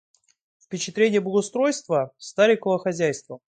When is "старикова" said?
2.17-2.79